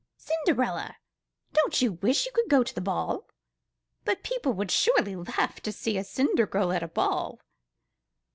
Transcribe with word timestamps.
"Cinderella, 0.17 0.95
don't 1.53 1.79
you 1.79 1.91
wish 1.91 2.25
you 2.25 2.31
could 2.31 2.49
go 2.49 2.63
to 2.63 2.73
the 2.73 2.81
ball? 2.81 3.27
But 4.03 4.23
people 4.23 4.51
would 4.53 4.71
surely 4.71 5.15
laugh 5.15 5.61
to 5.61 5.71
see 5.71 5.95
a 5.95 6.03
cinder 6.03 6.47
girl 6.47 6.73
at 6.73 6.81
a 6.81 6.87
ball!" 6.87 7.39